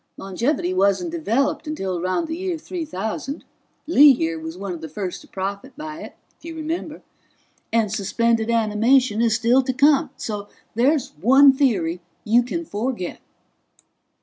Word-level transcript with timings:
Longevity 0.17 0.73
wasn't 0.73 1.11
developed 1.11 1.67
until 1.67 1.95
around 1.99 2.27
the 2.27 2.35
year 2.35 2.57
3000 2.57 3.45
Lee 3.85 4.13
here 4.13 4.39
was 4.39 4.57
one 4.57 4.73
of 4.73 4.81
the 4.81 4.89
first 4.89 5.21
to 5.21 5.27
profit 5.27 5.77
by 5.77 5.99
it, 6.01 6.15
if 6.35 6.43
you 6.43 6.55
remember 6.55 7.03
and 7.71 7.93
suspended 7.93 8.49
animation 8.49 9.21
is 9.21 9.35
still 9.35 9.61
to 9.61 9.73
come. 9.73 10.09
So 10.17 10.47
there's 10.73 11.09
one 11.21 11.53
theory 11.53 12.01
you 12.23 12.41
can 12.41 12.65
forget." 12.65 13.19